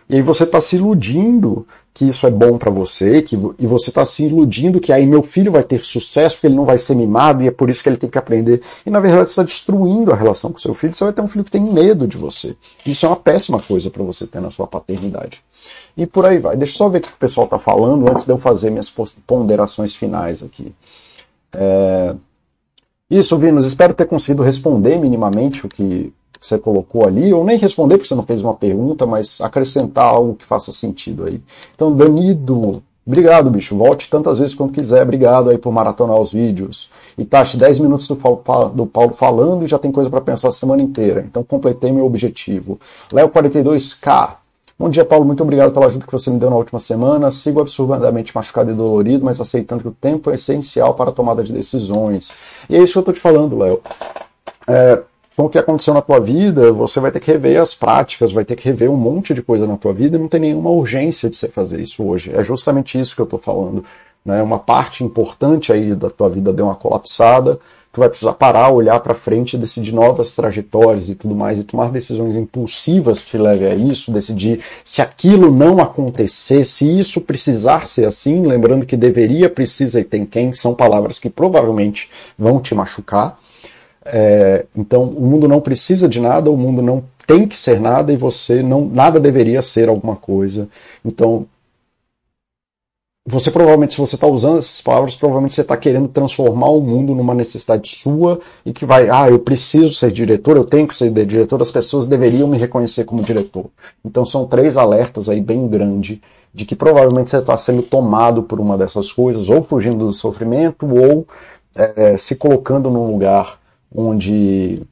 [0.09, 3.91] E aí você está se iludindo que isso é bom para você, que, e você
[3.91, 6.95] está se iludindo que aí meu filho vai ter sucesso porque ele não vai ser
[6.95, 8.63] mimado e é por isso que ele tem que aprender.
[8.87, 11.29] E na verdade você está destruindo a relação com seu filho, você vai ter um
[11.29, 12.57] filho que tem medo de você.
[12.87, 15.43] Isso é uma péssima coisa para você ter na sua paternidade.
[15.95, 16.57] E por aí vai.
[16.57, 18.93] Deixa eu só ver o que o pessoal está falando antes de eu fazer minhas
[19.27, 20.75] ponderações finais aqui.
[21.53, 22.15] É...
[23.11, 26.11] Isso, Vinos, espero ter conseguido responder minimamente o que
[26.43, 30.07] que você colocou ali, ou nem responder porque você não fez uma pergunta, mas acrescentar
[30.07, 31.41] algo que faça sentido aí.
[31.73, 33.77] Então, Danido, obrigado, bicho.
[33.77, 35.05] Volte tantas vezes quanto quiser.
[35.05, 36.91] Obrigado aí por maratonar os vídeos.
[37.17, 40.49] E Tashi, 10 minutos do Paulo, do Paulo falando e já tem coisa para pensar
[40.49, 41.25] a semana inteira.
[41.25, 42.81] Então, completei meu objetivo.
[43.13, 44.37] Léo42K.
[44.77, 45.25] Bom dia, Paulo.
[45.25, 47.31] Muito obrigado pela ajuda que você me deu na última semana.
[47.31, 51.45] Sigo absurdamente machucado e dolorido, mas aceitando que o tempo é essencial para a tomada
[51.45, 52.33] de decisões.
[52.69, 53.81] E é isso que eu estou te falando, Léo.
[54.67, 55.03] É,
[55.37, 58.45] com o que aconteceu na tua vida, você vai ter que rever as práticas, vai
[58.45, 61.31] ter que rever um monte de coisa na tua vida e não tem nenhuma urgência
[61.31, 62.31] de você fazer isso hoje.
[62.35, 63.85] É justamente isso que eu estou falando.
[64.25, 64.43] Né?
[64.43, 67.59] Uma parte importante aí da tua vida deu uma colapsada,
[67.93, 71.91] tu vai precisar parar, olhar para frente, decidir novas trajetórias e tudo mais, e tomar
[71.91, 78.07] decisões impulsivas que levem a isso, decidir se aquilo não acontecer, se isso precisar ser
[78.07, 83.39] assim, lembrando que deveria, precisa e tem quem, são palavras que provavelmente vão te machucar,
[84.05, 88.13] é, então, o mundo não precisa de nada, o mundo não tem que ser nada
[88.13, 90.69] e você não nada deveria ser alguma coisa.
[91.05, 91.47] Então,
[93.25, 97.15] você provavelmente, se você está usando essas palavras, provavelmente você está querendo transformar o mundo
[97.15, 101.09] numa necessidade sua e que vai, ah, eu preciso ser diretor, eu tenho que ser
[101.11, 103.67] diretor, as pessoas deveriam me reconhecer como diretor.
[104.05, 106.19] Então são três alertas aí bem grandes
[106.53, 110.85] de que provavelmente você está sendo tomado por uma dessas coisas, ou fugindo do sofrimento,
[110.87, 111.27] ou
[111.75, 113.62] é, se colocando num lugar
[113.95, 114.83] onde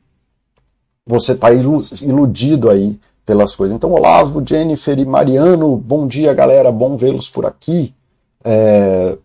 [1.07, 3.77] você está iludido aí pelas coisas.
[3.77, 7.95] Então, Olavo, Jennifer e Mariano, bom dia, galera, bom vê-los por aqui.
[8.45, 9.17] É...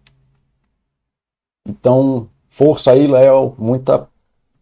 [1.67, 4.07] Então, força aí, Léo, muita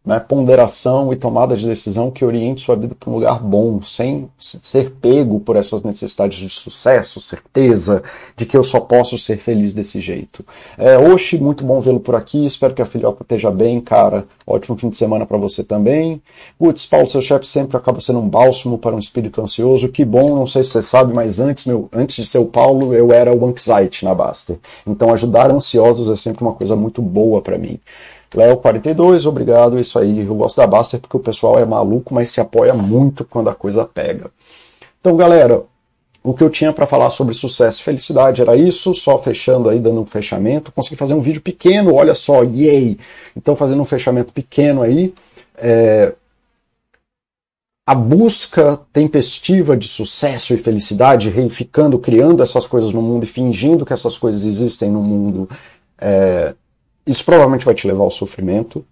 [0.06, 4.30] né, ponderação e tomada de decisão que oriente sua vida para um lugar bom, sem
[4.38, 8.04] ser pego por essas necessidades de sucesso, certeza
[8.36, 10.46] de que eu só posso ser feliz desse jeito.
[10.78, 14.26] É, Oxi, muito bom vê-lo por aqui, espero que a filhota esteja bem, cara.
[14.46, 16.22] Ótimo fim de semana para você também.
[16.60, 19.88] Putz, Paulo, seu chefe sempre acaba sendo um bálsamo para um espírito ansioso.
[19.88, 22.94] Que bom, não sei se você sabe, mas antes, meu, antes de ser o Paulo,
[22.94, 24.60] eu era o Anxiety na Basta.
[24.86, 27.80] Então ajudar ansiosos é sempre uma coisa muito boa para mim.
[28.36, 30.26] Léo42, obrigado, isso aí.
[30.26, 33.56] Eu gosto da Baster porque o pessoal é maluco, mas se apoia muito quando a
[33.56, 34.32] coisa pega.
[35.00, 35.64] Então, galera,
[36.24, 39.80] o que eu tinha para falar sobre sucesso e felicidade era isso, só fechando aí,
[39.80, 40.72] dando um fechamento.
[40.72, 42.98] Consegui fazer um vídeo pequeno, olha só, yay!
[43.36, 45.14] Então, fazendo um fechamento pequeno aí.
[45.56, 46.14] É...
[47.86, 53.86] A busca tempestiva de sucesso e felicidade, reificando, criando essas coisas no mundo e fingindo
[53.86, 55.50] que essas coisas existem no mundo,
[56.00, 56.56] é
[57.06, 58.86] isso provavelmente vai te levar ao sofrimento.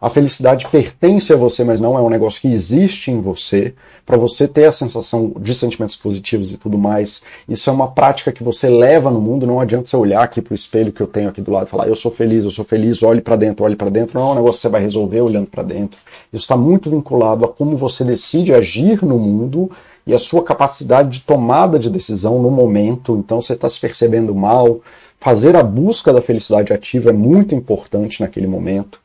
[0.00, 3.74] A felicidade pertence a você, mas não é um negócio que existe em você.
[4.04, 8.30] Para você ter a sensação de sentimentos positivos e tudo mais, isso é uma prática
[8.30, 9.46] que você leva no mundo.
[9.46, 11.70] Não adianta você olhar aqui para o espelho que eu tenho aqui do lado e
[11.70, 14.18] falar, eu sou feliz, eu sou feliz, olhe para dentro, olhe para dentro.
[14.20, 15.98] Não é um negócio que você vai resolver olhando para dentro.
[16.32, 19.70] Isso está muito vinculado a como você decide agir no mundo
[20.06, 23.16] e a sua capacidade de tomada de decisão no momento.
[23.16, 24.80] Então você está se percebendo mal,
[25.20, 29.00] fazer a busca da felicidade ativa é muito importante naquele momento.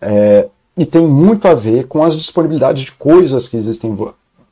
[0.00, 0.46] É,
[0.76, 3.96] e tem muito a ver com as disponibilidades de coisas que existem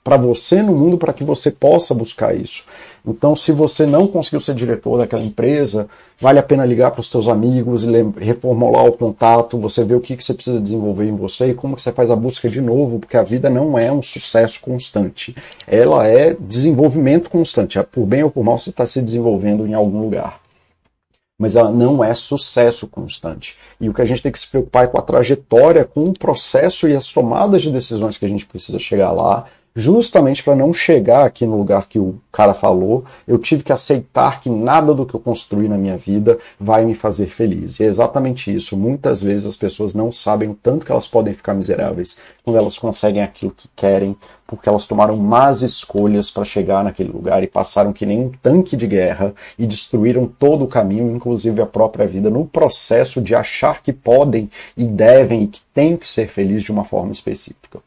[0.03, 2.65] para você no mundo para que você possa buscar isso.
[3.07, 5.89] Então, se você não conseguiu ser diretor daquela empresa,
[6.21, 7.89] vale a pena ligar para os seus amigos e
[8.19, 11.77] reformular o contato, você vê o que, que você precisa desenvolver em você e como
[11.77, 15.35] que você faz a busca de novo, porque a vida não é um sucesso constante.
[15.67, 17.79] Ela é desenvolvimento constante.
[17.79, 20.44] É por bem ou por mal, você está se desenvolvendo em algum lugar
[21.39, 23.57] mas ela não é sucesso constante.
[23.81, 26.19] E o que a gente tem que se preocupar é com a trajetória, com o
[26.19, 29.47] processo e as tomadas de decisões que a gente precisa chegar lá,
[29.77, 34.41] justamente para não chegar aqui no lugar que o cara falou, eu tive que aceitar
[34.41, 37.81] que nada do que eu construí na minha vida vai me fazer feliz.
[37.81, 38.77] E é exatamente isso.
[38.77, 42.79] Muitas vezes as pessoas não sabem o tanto que elas podem ficar miseráveis quando elas
[42.79, 44.17] conseguem aquilo que querem,
[44.47, 48.77] porque elas tomaram más escolhas para chegar naquele lugar e passaram que nem um tanque
[48.77, 53.83] de guerra e destruíram todo o caminho, inclusive a própria vida, no processo de achar
[53.83, 57.81] que podem e devem e que têm que ser felizes de uma forma específica.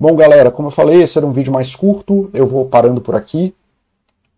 [0.00, 3.16] Bom, galera, como eu falei, esse era um vídeo mais curto, eu vou parando por
[3.16, 3.52] aqui.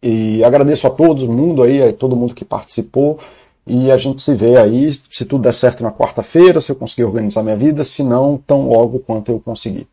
[0.02, 3.18] E agradeço a todo mundo aí, a todo mundo que participou.
[3.66, 7.04] E a gente se vê aí, se tudo der certo na quarta-feira, se eu conseguir
[7.04, 9.86] organizar minha vida, se não, tão logo quanto eu conseguir.